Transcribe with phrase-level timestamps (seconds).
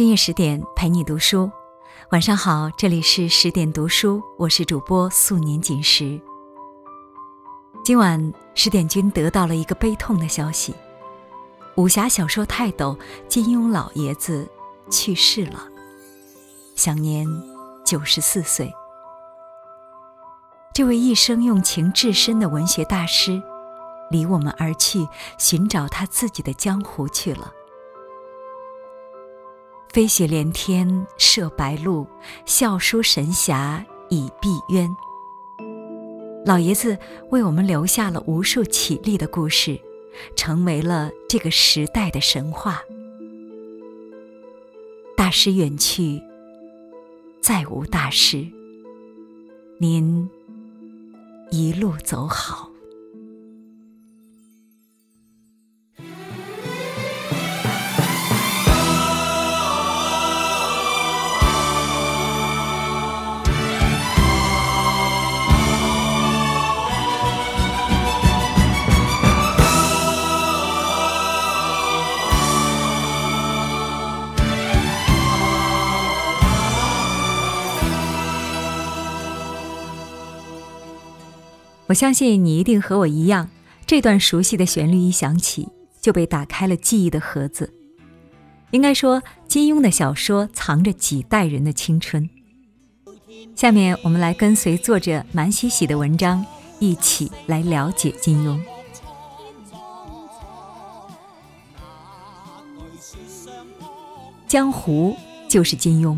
[0.00, 1.52] 深夜十点陪你读书，
[2.10, 6.18] 晚上好，这里是十点读书，我是主播素年锦时。
[7.84, 10.74] 今晚十点君得到了一个悲痛的消息：
[11.76, 14.48] 武侠小说泰斗金庸老爷子
[14.90, 15.68] 去世了，
[16.74, 17.26] 享年
[17.84, 18.72] 九十四岁。
[20.72, 23.42] 这位一生用情至深的文学大师，
[24.10, 27.52] 离我们而去，寻找他自己的江湖去了。
[29.92, 32.06] 飞雪连天射白鹿，
[32.46, 34.88] 笑书神侠倚碧鸳。
[36.46, 36.96] 老爷子
[37.30, 39.80] 为我们留下了无数绮丽的故事，
[40.36, 42.80] 成为了这个时代的神话。
[45.16, 46.22] 大师远去，
[47.40, 48.46] 再无大师。
[49.78, 50.30] 您
[51.50, 52.69] 一路走好。
[81.90, 83.50] 我相信你一定和我一样，
[83.84, 85.68] 这段熟悉的旋律一响起，
[86.00, 87.74] 就被打开了记忆的盒子。
[88.70, 92.30] 应该说，金庸的小说藏着几代人的青春。
[93.56, 96.46] 下面我们来跟随作者满喜喜的文章，
[96.78, 98.56] 一起来了解金庸。
[104.46, 105.16] 江湖
[105.48, 106.16] 就是金庸。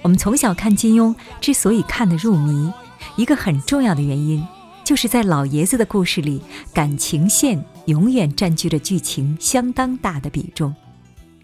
[0.00, 2.72] 我们从小看金庸，之所以看得入迷，
[3.16, 4.42] 一个很重要的原因。
[4.86, 6.40] 就是在老爷子的故事里，
[6.72, 10.72] 感情线永远占据着剧情相当大的比重，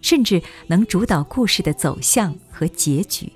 [0.01, 3.29] 甚至能主导故事的走向和结局。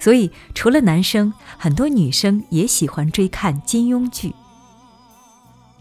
[0.00, 4.34] 所以，除了男生，很多女生也喜欢追看金庸剧，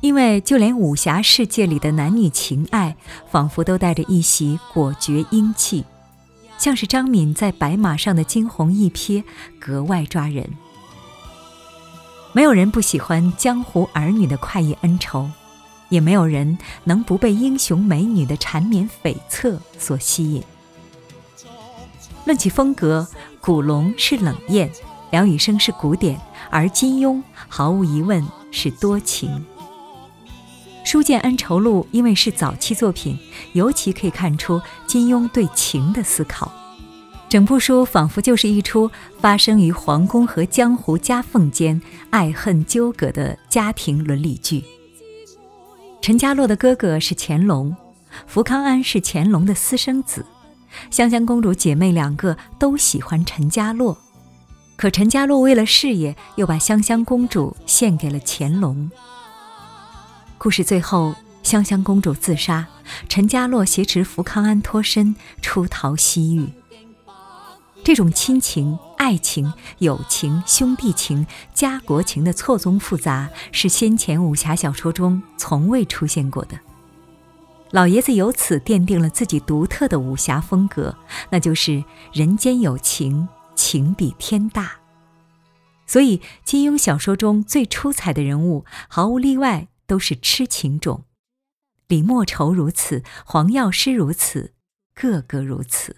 [0.01, 2.95] 因为就连武侠世界里的男女情爱，
[3.31, 5.83] 仿佛都带着一袭果决英气，
[6.59, 9.23] 像是张敏在白马上的惊鸿一瞥，
[9.59, 10.47] 格外抓人。
[12.31, 15.29] 没有人不喜欢江湖儿女的快意恩仇，
[15.89, 20.43] 也没有人能不被英雄美女的缠绵悱恻所吸引。
[22.25, 23.07] 论起风格，
[23.41, 24.71] 古龙是冷艳，
[25.09, 29.43] 梁羽生是古典，而金庸毫无疑问是多情。
[30.91, 33.17] 《书剑恩仇录》因为是早期作品，
[33.53, 36.51] 尤其可以看出金庸对情的思考。
[37.29, 38.89] 整部书仿佛就是一出
[39.21, 41.79] 发生于皇宫和江湖夹缝间
[42.09, 44.63] 爱恨纠葛的家庭伦理剧。
[46.01, 47.75] 陈家洛的哥哥是乾隆，
[48.25, 50.25] 福康安是乾隆的私生子，
[50.89, 53.95] 香香公主姐妹两个都喜欢陈家洛，
[54.75, 58.89] 可陈家洛为了事业，又把香香公主献给了乾隆。
[60.39, 61.13] 故事最后，
[61.43, 62.65] 香香公主自杀，
[63.07, 66.49] 陈家洛挟持福康安脱身，出逃西域。
[67.83, 76.59] 这种亲情、爱情、友情、兄弟情、家国情的错综复杂，是先前武侠小说中从未出现过的。
[77.71, 80.95] 老爷子由此奠定了自己独特的武侠风格，
[81.29, 84.73] 那就是人间有情，情比天大。
[85.87, 91.05] 所以，金庸小说中最出彩的人物，毫无例外都是痴情种。
[91.87, 94.53] 李莫愁如此，黄药师如此，
[94.93, 95.95] 个个如此。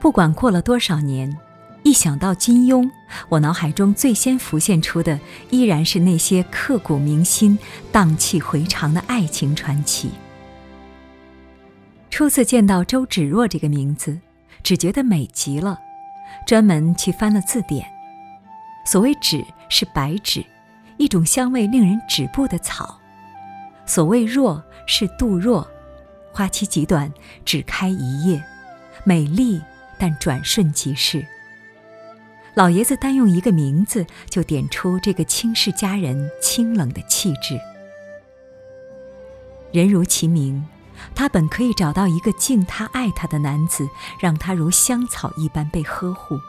[0.00, 1.36] 不管过了多少年，
[1.82, 2.88] 一想到金庸，
[3.28, 5.18] 我脑海中最先浮现出的
[5.50, 7.58] 依然是那些刻骨铭心、
[7.90, 10.10] 荡气回肠的爱情传奇。
[12.10, 14.18] 初次见到周芷若这个名字，
[14.62, 15.78] 只觉得美极了，
[16.46, 17.84] 专门去翻了字典。
[18.84, 20.44] 所谓“芷”是白芷，
[20.96, 22.86] 一种香味令人止步的草；
[23.84, 25.68] 所谓“若”是杜若，
[26.32, 27.12] 花期极短，
[27.44, 28.42] 只开一叶，
[29.04, 29.60] 美丽。
[29.98, 31.26] 但转瞬即逝。
[32.54, 37.58] 老爷子单用一个名字，就点出这个倾世佳人清冷的气质。
[39.70, 40.66] 人如其名，
[41.14, 43.88] 他本可以找到一个敬他爱他的男子，
[44.20, 46.40] 让他如香草一般被呵护。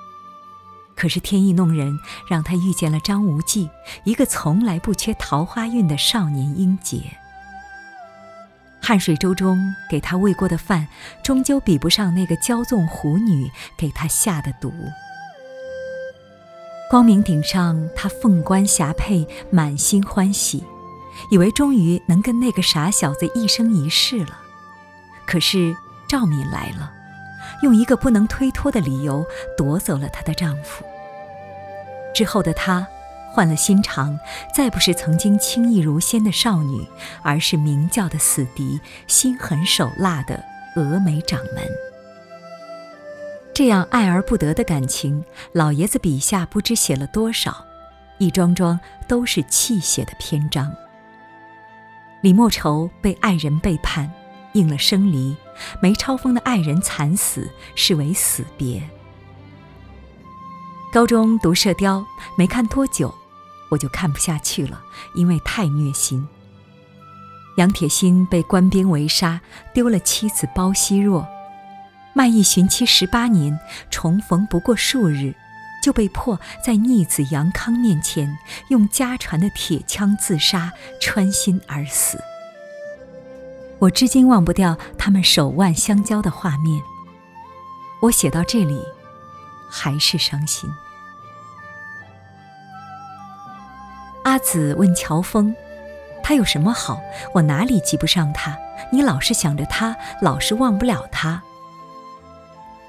[0.95, 3.69] 可是天意弄人，让他遇见了张无忌，
[4.03, 7.17] 一个从来不缺桃花运的少年英杰。
[8.81, 10.87] 汉水舟中给他喂过的饭，
[11.23, 14.73] 终究比不上那个骄纵虎女给他下的毒。
[16.89, 20.63] 光明顶上，他凤冠霞帔，满心欢喜，
[21.29, 24.39] 以为终于能跟那个傻小子一生一世了。
[25.27, 25.75] 可是
[26.07, 26.91] 赵敏来了，
[27.61, 29.23] 用一个不能推脱的理由
[29.55, 30.83] 夺走了她的丈夫。
[32.15, 32.87] 之后的她
[33.31, 34.19] 换了心肠，
[34.53, 36.85] 再不是曾经轻易如仙的少女，
[37.21, 40.43] 而是明教的死敌，心狠手辣的
[40.75, 41.63] 峨眉掌门。
[43.53, 45.23] 这样爱而不得的感情，
[45.53, 47.65] 老爷子笔下不知写了多少，
[48.17, 50.73] 一桩桩都是泣血的篇章。
[52.21, 54.11] 李莫愁被爱人背叛，
[54.53, 55.35] 应了生离；
[55.81, 58.81] 梅超风的爱人惨死，视为死别。
[60.91, 62.03] 高中读射雕，
[62.35, 63.13] 没看多久，
[63.69, 64.81] 我就看不下去了，
[65.13, 66.27] 因为太虐心。
[67.57, 69.39] 杨铁心被官兵围杀，
[69.71, 71.27] 丢了妻子包惜弱。
[72.13, 73.59] 卖艺寻妻十八年，
[73.91, 75.35] 重逢不过数日，
[75.83, 78.35] 就被迫在逆子杨康面前
[78.69, 82.17] 用家传的铁枪自杀，穿心而死。
[83.77, 86.81] 我至今忘不掉他们手腕相交的画面。
[88.01, 88.81] 我写到这里，
[89.69, 90.69] 还是伤心。
[94.23, 95.55] 阿紫问乔峰
[96.21, 97.01] ：“他有什么好？
[97.33, 98.57] 我哪里及不上他？
[98.91, 101.41] 你老是想着他，老是忘不了他。”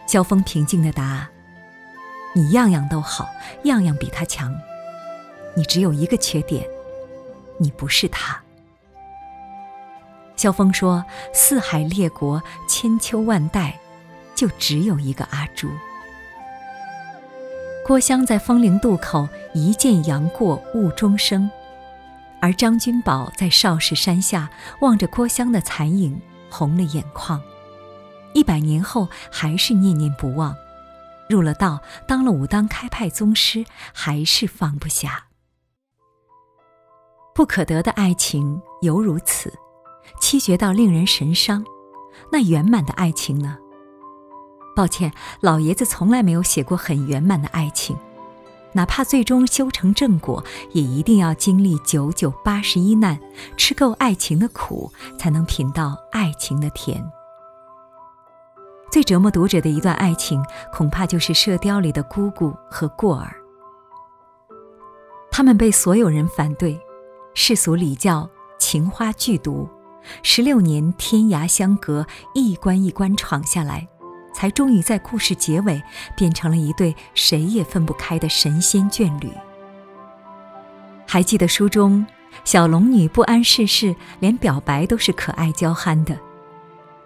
[0.07, 1.29] 萧峰平静地答
[2.35, 3.31] ：“你样样都好，
[3.65, 4.55] 样样比他强。
[5.55, 6.67] 你只有一个缺点，
[7.59, 8.41] 你不是他。”
[10.37, 13.79] 萧峰说：“四海列国，千秋万代，
[14.35, 15.71] 就只有一个阿朱。”
[17.91, 21.51] 郭襄在风陵渡口一见杨过误终生，
[22.41, 24.49] 而张君宝在少室山下
[24.81, 27.43] 望着郭襄的残影，红了眼眶。
[28.33, 30.55] 一百年后还是念念不忘，
[31.29, 35.25] 入了道，当了武当开派宗师，还是放不下。
[37.35, 39.53] 不可得的爱情犹如此，
[40.23, 41.65] 凄绝到令人神伤。
[42.31, 43.59] 那圆满的爱情呢？
[44.75, 47.97] 抱歉，老爷子从来没有写过很圆满的爱情，
[48.73, 53.19] 哪怕最终修成正果，也一定要经历九九八十一难，
[53.57, 57.05] 吃够爱情的苦，才能品到爱情的甜。
[58.91, 63.37] 最折磨读者的一段爱情，恐怕就是《射雕》里的姑姑和过儿。
[65.31, 66.81] 他们被所有人反对，
[67.35, 68.29] 世俗礼教
[68.59, 69.69] 情花剧毒，
[70.23, 73.89] 十六年天涯相隔，一关一关闯下来，
[74.33, 75.83] 才终于在故事结尾
[76.17, 79.31] 变成了一对谁也分不开的神仙眷侣。
[81.07, 82.07] 还记得书中
[82.45, 86.17] 小龙女不谙世事，连表白都是可爱娇憨的。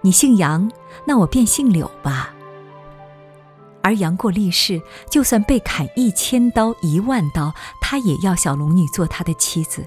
[0.02, 0.70] 你姓杨，
[1.06, 2.34] 那我便姓柳吧。
[3.82, 4.80] 而杨过立誓，
[5.10, 9.86] 就算被砍一千刀、一万刀，他也要小龙女做他的妻子。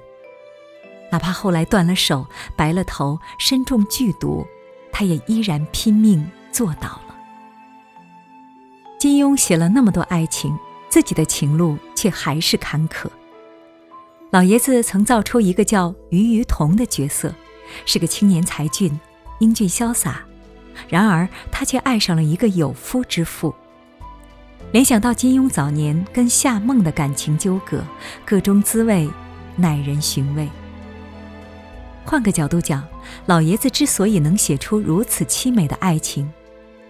[1.12, 2.26] 哪怕后来断了手、
[2.56, 4.46] 白了头、身中剧毒，
[4.92, 7.07] 他也依然拼命做到了。
[8.98, 10.58] 金庸写了那么多爱情，
[10.90, 13.08] 自己的情路却还是坎坷。
[14.32, 17.34] 老爷子曾造出一个叫于于同的角色，
[17.86, 19.00] 是个青年才俊。
[19.40, 20.26] 英俊潇洒，
[20.90, 23.54] 然而他却爱上了一个有夫之妇。
[24.72, 27.84] 联想到金庸早年跟夏梦的感情纠葛，
[28.26, 29.08] 各中滋味
[29.56, 30.50] 耐人寻味。
[32.04, 32.84] 换个角度讲，
[33.28, 36.28] 老爷子之所以能写出如此凄美的爱情，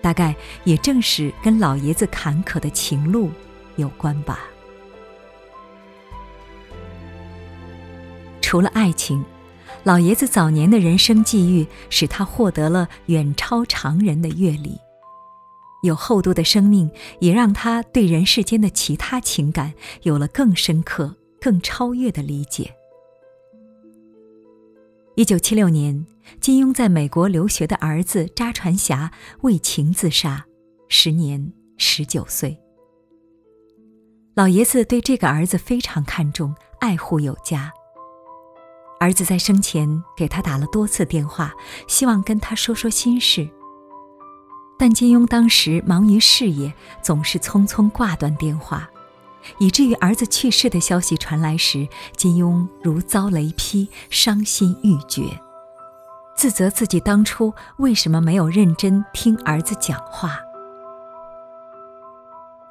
[0.07, 0.33] 大概
[0.63, 3.29] 也正是跟老爷子坎坷的情路
[3.75, 4.39] 有关吧。
[8.39, 9.21] 除了爱情。
[9.83, 14.77] 老爷子早年的人生际遇，使他获得了远超常人的阅历；
[15.83, 19.73] 有厚度的生命，也让他对人世间的其他情感
[20.03, 22.76] 有了更深刻、更超越的理解。
[25.17, 26.05] 一九七六年，
[26.39, 30.45] 金庸在美国留学的儿子查传侠为情自杀，
[30.89, 32.55] 时年十九岁。
[34.35, 37.73] 老爷子对这个儿子非常看重，爱护有加。
[38.99, 41.51] 儿子在生前给他打了多次电话，
[41.87, 43.49] 希望跟他说说心事。
[44.77, 46.71] 但金庸当时忙于事业，
[47.01, 48.87] 总是匆匆挂断电话，
[49.59, 55.23] 以至于儿子去世的消息传来时，金庸如遭雷劈，伤心欲绝，
[56.35, 60.39] 自责自己当初为什么没有认真听儿子讲话。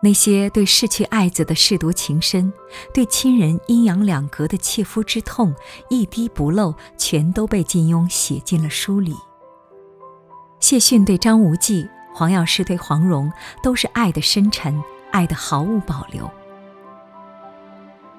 [0.03, 2.53] 那些对逝去爱子的舐犊情深，
[2.95, 5.55] 对亲人阴阳两隔的切肤之痛，
[5.89, 9.17] 一滴不漏，全都被金庸写进了书里。
[10.61, 14.81] 谢逊对张无忌，黄药师对黄蓉，都是爱的深沉，
[15.11, 16.31] 爱的毫无保留。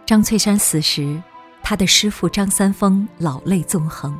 [0.08, 1.22] 张翠山死时，
[1.62, 4.18] 他的师父张三丰老泪纵横，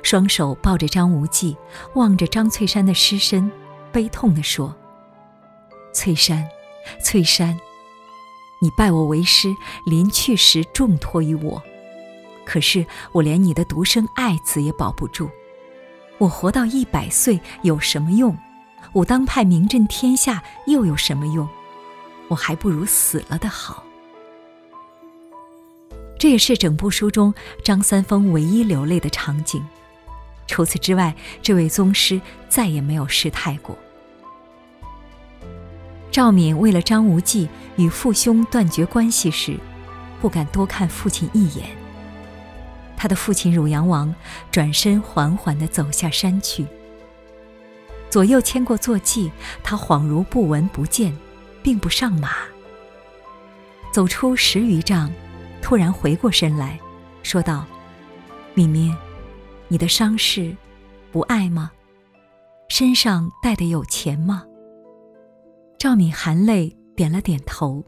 [0.00, 1.56] 双手抱着张无忌，
[1.94, 3.50] 望着张翠山的尸身，
[3.90, 4.72] 悲痛地说
[5.92, 6.48] ：“翠山，
[7.02, 7.58] 翠山，
[8.62, 9.52] 你拜我为师，
[9.84, 11.60] 临去时重托于我，
[12.44, 15.28] 可是我连你的独生爱子也保不住。
[16.18, 18.38] 我活到一百岁有什么用？
[18.92, 21.48] 武当派名震天下又有什么用？
[22.28, 23.82] 我还不如死了的好。”
[26.18, 29.64] 这也是整部书中张三丰唯一流泪的场景。
[30.46, 33.76] 除此之外，这位宗师再也没有失态过。
[36.10, 39.56] 赵敏为了张无忌与父兄断绝关系时，
[40.20, 41.68] 不敢多看父亲一眼。
[42.96, 44.14] 他的父亲汝阳王
[44.50, 46.64] 转身缓缓地走下山去，
[48.08, 49.30] 左右牵过坐骑，
[49.62, 51.14] 他恍如不闻不见，
[51.62, 52.30] 并不上马。
[53.92, 55.12] 走出十余丈。
[55.66, 56.78] 突然回过身来，
[57.24, 57.66] 说道
[58.54, 58.96] ：“敏敏，
[59.66, 60.56] 你的伤势
[61.10, 61.72] 不爱吗？
[62.68, 64.44] 身上带的有钱吗？”
[65.76, 67.84] 赵敏含泪点了点头。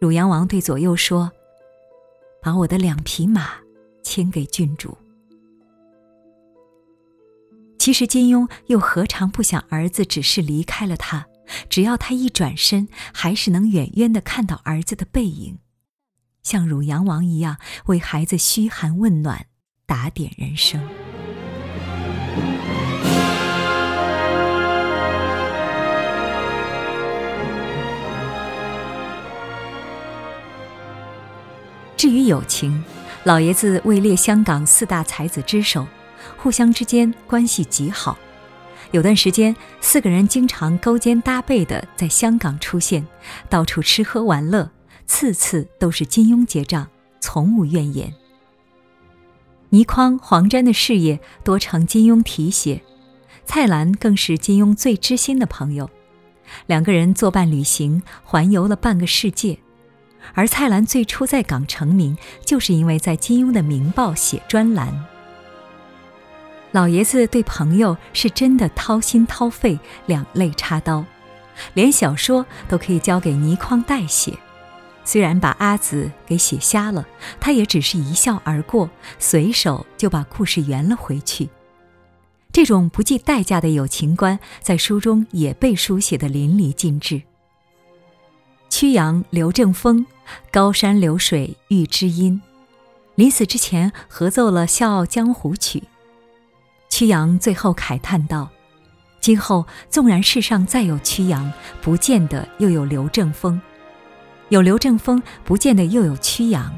[0.00, 1.32] 汝阳王对左右说
[2.40, 3.54] ：“把我的两匹马
[4.04, 4.96] 牵给郡主。”
[7.76, 11.26] 其实金庸又何尝不想儿子只是离开了他，
[11.68, 15.58] 只要他一转身，还是能远远的看到儿子的背影。
[16.44, 19.46] 像汝阳王一样为孩子嘘寒问暖，
[19.86, 20.78] 打点人生。
[31.96, 32.84] 至于友情，
[33.22, 35.86] 老爷子位列香港四大才子之首，
[36.36, 38.18] 互相之间关系极好。
[38.90, 43.06] 有段时间，四个人经常勾肩搭背的在香港出现，
[43.48, 44.70] 到处吃喝玩乐。
[45.06, 46.88] 次次都是金庸结账，
[47.20, 48.12] 从无怨言。
[49.70, 52.82] 倪匡、黄沾的事业多承金庸提携，
[53.44, 55.90] 蔡澜更是金庸最知心的朋友。
[56.66, 59.58] 两个人作伴旅行，环游了半个世界。
[60.32, 65.04] 而蔡澜最初在港成名，就是因为在金庸的《明报》写专栏。
[66.70, 71.04] 老爷子对朋友是真的掏心掏肺，两肋插刀，
[71.74, 74.38] 连小说都可以交给倪匡代写。
[75.04, 77.06] 虽然把阿紫给写瞎了，
[77.38, 81.48] 他也只是一笑而过，随手就把故事圆了回去。
[82.52, 87.22] 这种不计代价的友情观，在书中也被书写的淋漓尽致。
[88.70, 90.06] 曲阳、刘正风，
[90.50, 92.40] 高山流水遇知音，
[93.14, 95.82] 临死之前合奏了《笑傲江湖》曲。
[96.88, 98.48] 曲阳最后慨叹道
[99.20, 103.60] ：“今后纵然世上再有曲阳，不见得又有刘正风。”
[104.50, 106.70] 有刘正风，不见得又有曲阳；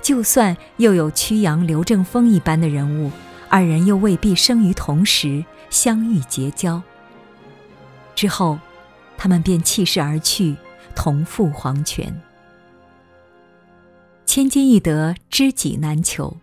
[0.00, 3.10] 就算又有曲阳、刘正风一般的人物，
[3.48, 6.82] 二人又未必生于同时，相遇结交。
[8.14, 8.58] 之后，
[9.18, 10.56] 他们便弃世而去，
[10.94, 12.22] 同赴黄泉。
[14.24, 16.36] 千金易得，知己难求，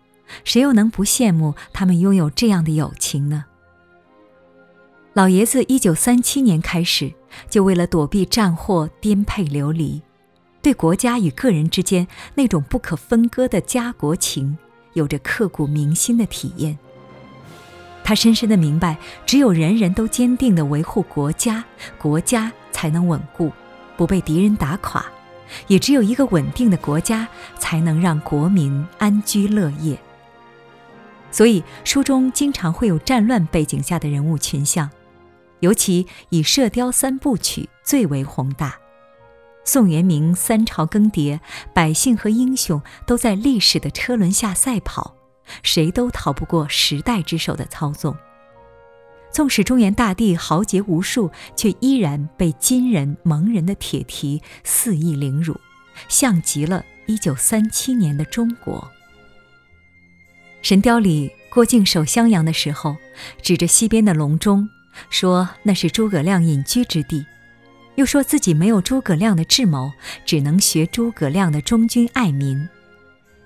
[0.44, 3.46] 谁又能不羡慕他们拥有这样的友情呢？
[5.14, 7.12] 老爷子一九三七年开始，
[7.48, 10.00] 就为了躲避战祸颠沛流离。
[10.62, 14.58] 对国家与个人之间那种不可分割的家国情，
[14.92, 16.78] 有着刻骨铭心的体验。
[18.02, 21.64] 他深深的明白，只有人人都坚定的维护国家，
[21.96, 23.52] 国家才能稳固，
[23.96, 25.00] 不被敌人打垮；
[25.68, 29.96] 也只有一个稳定的国家，才能让国民安居乐业。
[31.30, 34.90] 所以，书中经常会有战乱背景下的人物群像，
[35.60, 38.79] 尤其以《射雕三部曲》最为宏大。
[39.64, 41.38] 宋元明三朝更迭，
[41.72, 45.14] 百姓和英雄都在历史的车轮下赛跑，
[45.62, 48.16] 谁都逃不过时代之手的操纵。
[49.30, 55.60] 纵使中原大地豪杰无数，却依然被金人蒙人的铁蹄肆意凌辱，
[56.08, 58.90] 像极了一九三七年的中国。
[60.68, 62.96] 《神雕》里，郭靖守襄阳的时候，
[63.40, 64.68] 指着西边的隆中，
[65.10, 67.24] 说那是诸葛亮隐居之地。
[68.00, 69.92] 又说自己没有诸葛亮的智谋，
[70.24, 72.66] 只能学诸葛亮的忠君爱民。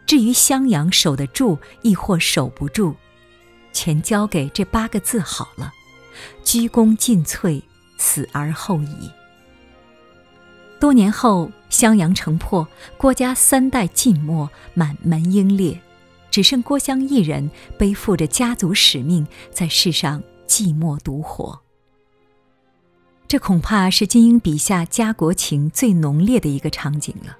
[0.06, 2.94] 至于襄阳守得住，亦或守不住，
[3.72, 5.72] 全交给这八个字好了：
[6.44, 7.62] 鞠躬尽瘁，
[7.98, 9.10] 死而后已。
[10.78, 15.80] 多年后，襄阳城破，郭家三代尽没，满门英烈，
[16.30, 21.63] 只剩郭襄一人背负着家族使命，在世上寂寞独活。
[23.26, 27.36] 这恐怕是金庸笔下家国情最浓烈的一个场景了。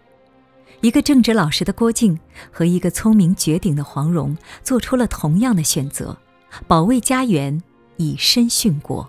[0.81, 2.19] 一个正直老实的郭靖
[2.51, 6.19] 和一个聪明绝顶的黄蓉做出了同样的选择，
[6.67, 7.63] 保卫家园，
[7.97, 9.09] 以身殉国。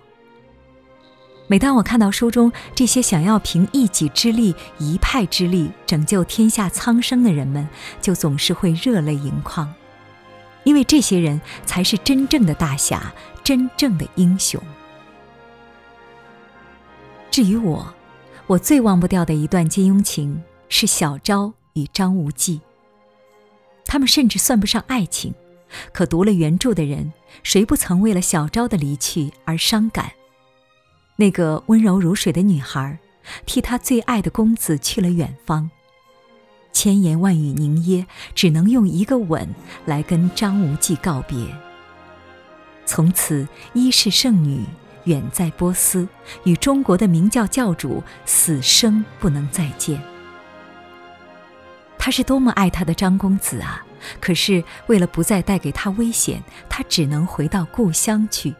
[1.47, 7.67] 每当我看到书中这些想要凭一己之力、一派之力拯救天下苍生的人们，
[8.01, 9.71] 就总是会热泪盈眶，
[10.63, 13.13] 因为这些人才是真正的大侠，
[13.43, 14.61] 真正的英雄。
[17.35, 17.93] 至于我，
[18.47, 22.61] 我最忘不掉的一段金庸情是小昭与张无忌。
[23.83, 25.33] 他们甚至算不上爱情，
[25.91, 27.11] 可读了原著的人，
[27.43, 30.13] 谁不曾为了小昭的离去而伤感？
[31.17, 32.97] 那个温柔如水的女孩，
[33.45, 35.69] 替她最爱的公子去了远方，
[36.71, 39.53] 千言万语凝噎，只能用一个吻
[39.85, 41.37] 来跟张无忌告别。
[42.85, 44.63] 从此，一世圣女
[45.05, 46.07] 远在波斯，
[46.43, 49.99] 与中国的明教教主死生不能再见。
[51.97, 53.83] 他是多么爱他的张公子啊！
[54.19, 58.53] 可是为了不再带给他危险，他只能回到故乡去。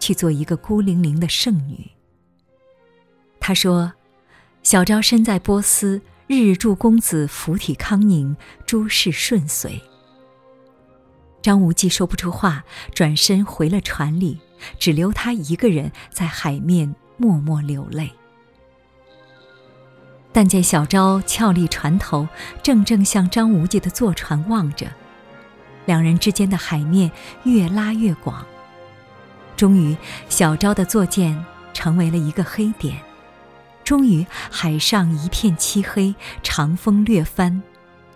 [0.00, 1.90] 去做一个孤零零的圣女。
[3.40, 3.94] 他说
[4.62, 9.82] ：“小昭身在波斯，日日祝公子福体康宁，诸事顺遂。”
[11.44, 14.40] 张无忌说不出话，转身回了船里，
[14.78, 18.10] 只留他一个人在海面默默流泪。
[20.32, 22.26] 但见小昭俏立船头，
[22.62, 24.90] 正正向张无忌的坐船望着，
[25.84, 28.46] 两人之间的海面越拉越广。
[29.54, 29.94] 终于，
[30.30, 32.96] 小昭的坐舰成为了一个黑点。
[33.84, 37.62] 终于，海上一片漆黑，长风掠帆，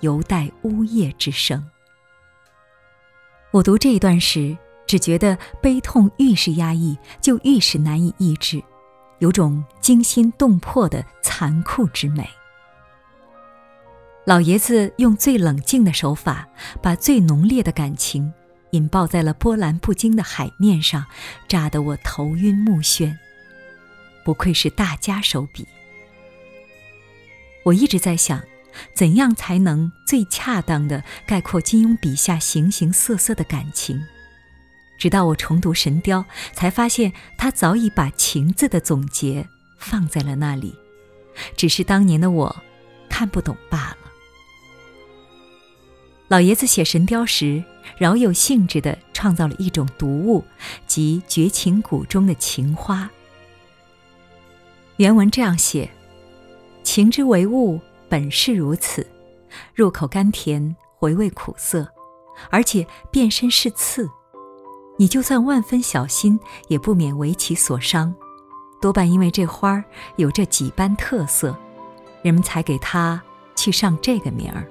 [0.01, 1.63] 犹带呜咽之声。
[3.51, 8.63] 我读这一段时，只觉得悲痛愈是压抑，就愈是难以抑制，
[9.21, 12.29] 有种惊心动魄的残酷之美。
[14.27, 16.47] 老爷子用最冷静的手法，
[16.83, 18.33] 把最浓烈的感情。
[18.73, 21.07] 引爆在了波澜不惊的海面上，
[21.49, 23.17] 炸得我头晕目眩。
[24.27, 25.67] 不愧是大家手笔。
[27.65, 28.43] 我一直在想，
[28.95, 34.03] 怎样才能最恰当的概括金庸笔下形形色色的感情？
[34.99, 36.21] 直到我重读《神雕》，
[36.53, 40.75] 才发现他早已把“情”字的总结放在了那里，
[41.57, 42.57] 只是当年的我
[43.09, 43.97] 看不懂罢了。
[46.27, 47.63] 老爷子写《神雕》时，
[47.97, 50.45] 饶有兴致地创造了一种读物，
[50.87, 53.09] 即绝情谷中的情花。
[54.97, 55.89] 原文这样写
[56.83, 59.07] ：“情之为物，本是如此，
[59.75, 61.87] 入口甘甜，回味苦涩，
[62.51, 64.09] 而且变身是刺。
[64.97, 68.15] 你就算万分小心，也不免为其所伤。
[68.81, 69.85] 多半因为这花儿
[70.17, 71.57] 有这几般特色，
[72.23, 73.21] 人们才给它
[73.55, 74.67] 去上这个名儿。”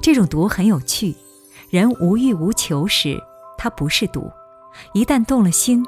[0.00, 1.14] 这种毒很有趣，
[1.70, 3.22] 人无欲无求时，
[3.56, 4.30] 它不是毒；
[4.94, 5.84] 一旦动了心，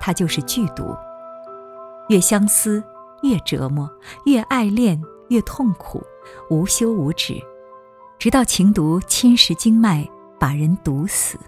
[0.00, 0.96] 它就是剧毒。
[2.08, 2.82] 越相思
[3.22, 3.90] 越折磨，
[4.24, 6.02] 越爱恋越痛苦，
[6.48, 7.40] 无休无止，
[8.18, 11.38] 直到情毒侵蚀经脉，把人毒死。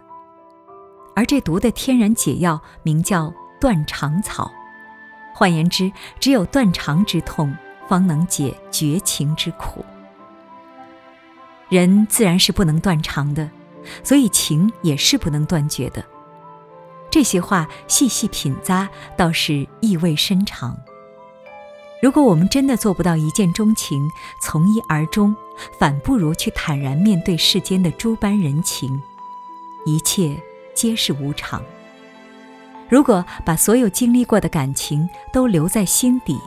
[1.14, 4.50] 而这毒的天然解药名叫断肠草，
[5.35, 7.54] 换言之，只有断肠之痛，
[7.88, 9.85] 方能解绝情之苦。
[11.68, 13.50] 人自然是不能断肠的，
[14.02, 16.04] 所以情也是不能断绝的。
[17.11, 20.74] 这些话细细品咂，倒是意味深长。
[22.02, 24.10] 如果我们真的做不到一见钟情、
[24.40, 25.34] 从一而终，
[25.78, 29.00] 反不如去坦然面对世间的诸般人情，
[29.86, 30.36] 一切
[30.74, 31.62] 皆是无常。
[32.88, 36.40] 如果把所有经历过的感情都留在心底，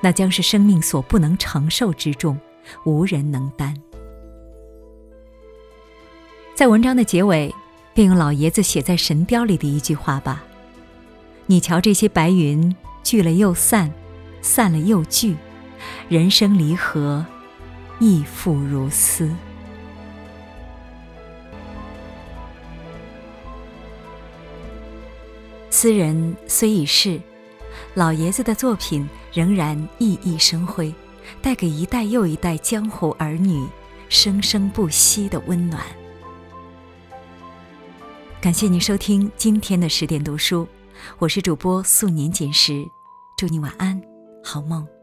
[0.00, 2.40] 那将是生命所不能承受之重，
[2.84, 3.76] 无人能担。
[6.54, 7.54] 在文章的结尾，
[7.92, 10.42] 便用老爷子写在《神雕》里的一句话吧
[11.44, 13.92] ：“你瞧这些白云，聚了又散，
[14.40, 15.36] 散了又聚，
[16.08, 17.24] 人生离合，
[17.98, 19.30] 亦复如斯。”
[25.70, 27.20] 斯人虽已逝，
[27.94, 30.92] 老爷子的作品仍然熠熠生辉，
[31.40, 33.64] 带给一代又一代江湖儿女
[34.08, 35.80] 生生不息的温暖。
[38.40, 40.66] 感谢您收听今天的十点读书，
[41.18, 42.88] 我是主播素年锦时，
[43.36, 44.02] 祝你晚安，
[44.50, 44.97] 好梦。